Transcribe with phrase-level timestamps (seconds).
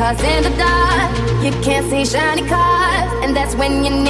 [0.00, 4.09] Cause in the dark, you can't see shiny cars, and that's when you need.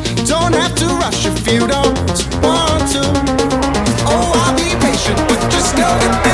[0.31, 1.97] Don't have to rush if you don't
[2.41, 3.01] want to.
[4.07, 6.30] Oh, I'll be patient, but just know that.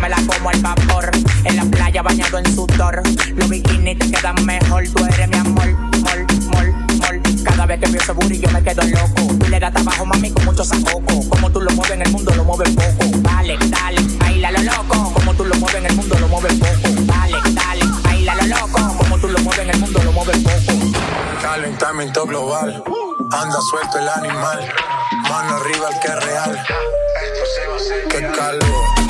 [0.00, 1.10] me la como al vapor.
[1.44, 3.02] En la playa bañado en sudor.
[3.34, 4.84] Los bikinis te quedan mejor.
[4.88, 7.22] Tú eres mi amor, mol, mol, mol.
[7.44, 9.34] Cada vez que veo ese booty yo me quedo loco.
[9.38, 11.28] Tú le das trabajo, mami, con mucho sacoco.
[11.28, 13.18] Como tú lo mueves en el mundo, lo mueves poco.
[13.18, 15.12] Dale, dale, baila lo loco.
[15.14, 16.94] Como tú lo mueves en el mundo, lo mueves poco.
[17.00, 18.96] Dale, dale, baila lo loco.
[18.98, 20.78] Como tú lo mueves en el mundo, lo mueves poco.
[21.42, 22.82] Calentamiento global.
[23.32, 24.72] Anda suelto el animal.
[25.28, 26.66] Mano arriba el que es real.
[28.08, 29.09] Que calvo.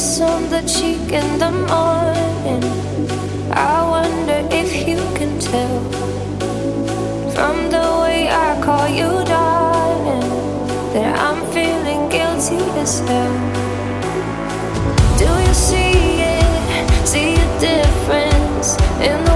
[0.00, 2.64] kiss on the cheek in the morning.
[3.52, 5.80] I wonder if you can tell
[7.34, 10.28] from the way I call you darling
[10.94, 13.36] that I'm feeling guilty as hell.
[15.20, 15.92] Do you see
[16.36, 17.06] it?
[17.12, 18.68] See a difference
[19.08, 19.29] in the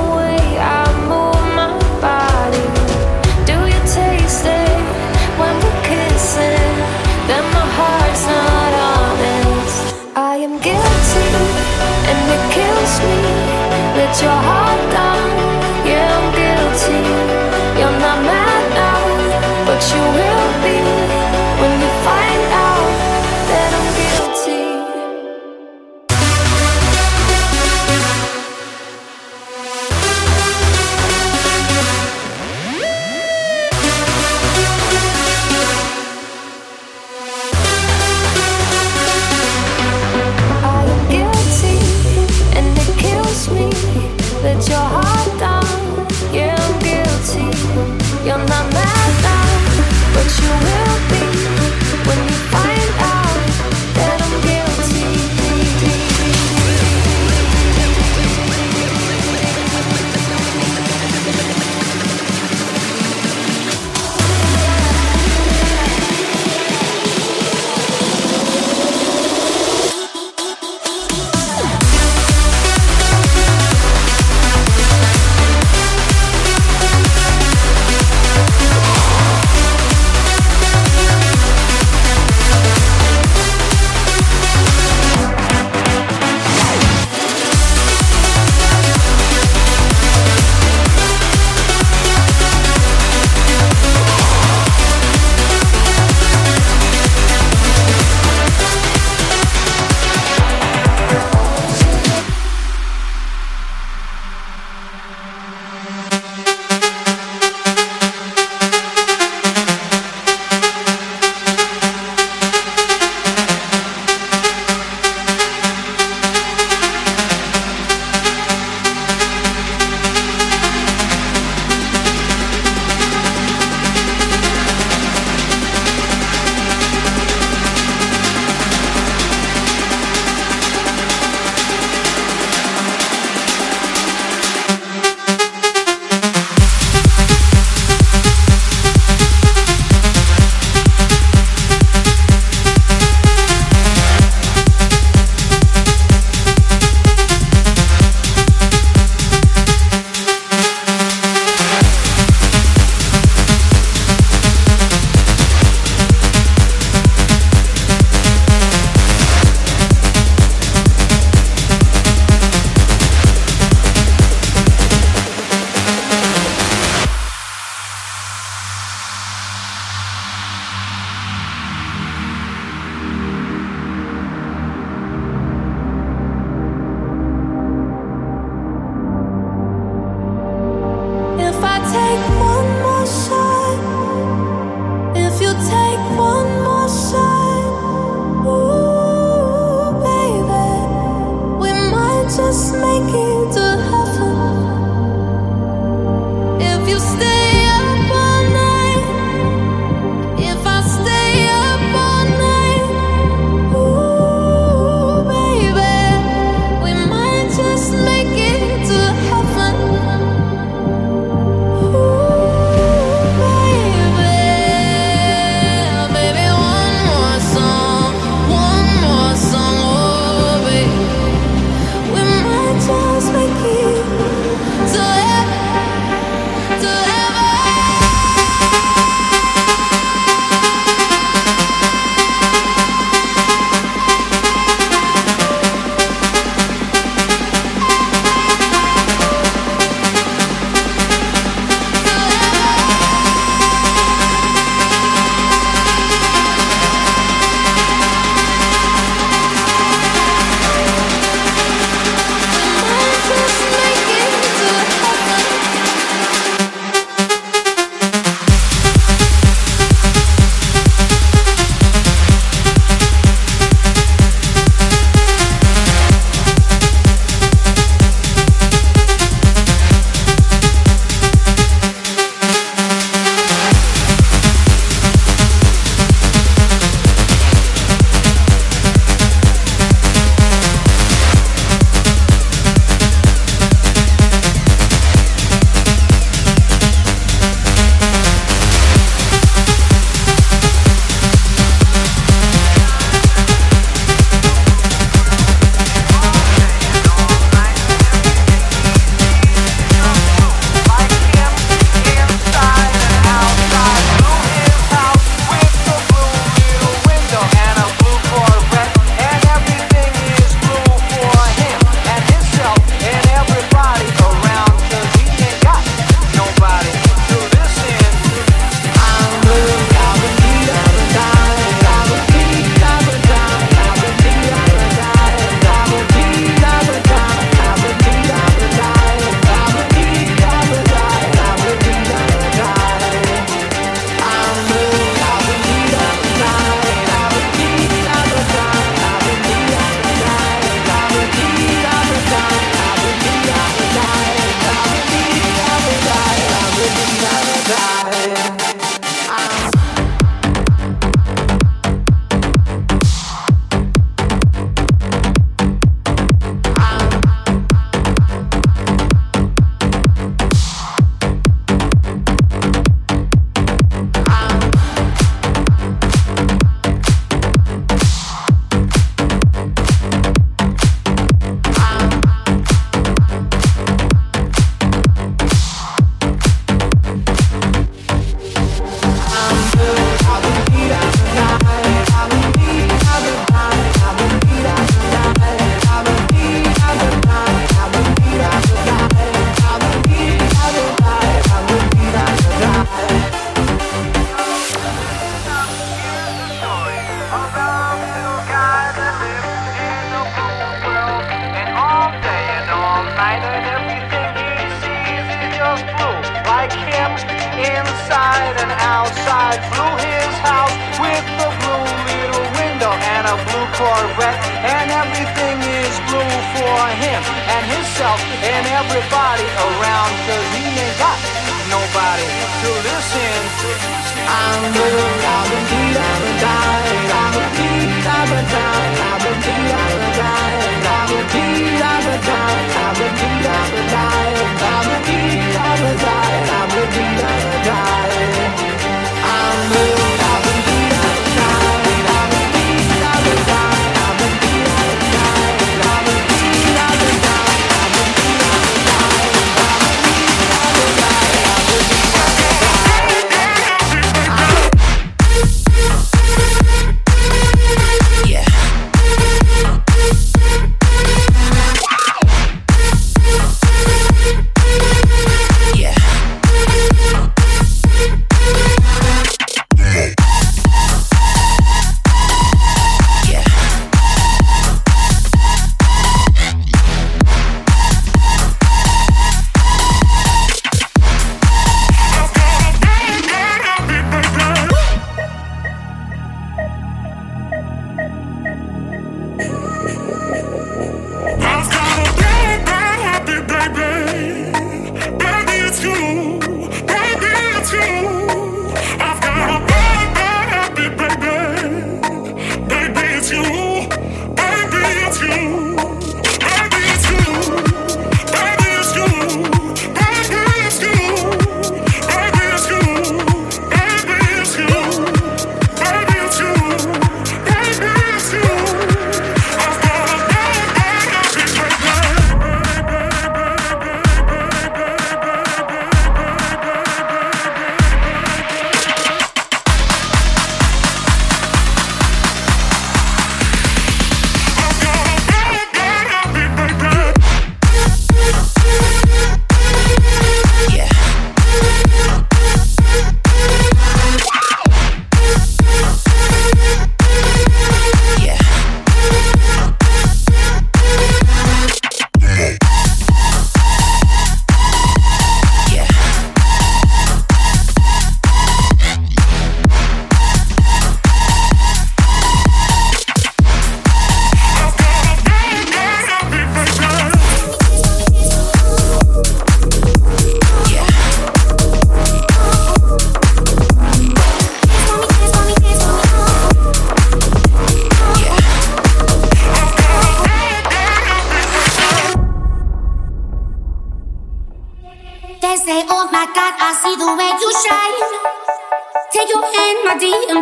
[14.22, 14.53] your heart.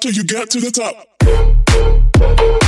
[0.00, 2.67] Till you get to the top.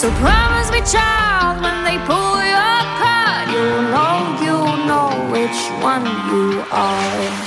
[0.00, 6.06] So promise me, child, when they pull your card, you'll know, you'll know which one
[6.32, 7.39] you are.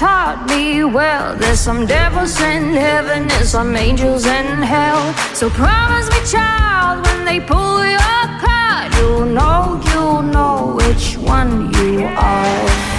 [0.00, 1.36] taught me well.
[1.36, 5.12] There's some devils in heaven, and some angels in hell.
[5.34, 11.70] So promise me, child, when they pull your card, you'll know, you'll know which one
[11.74, 12.89] you are.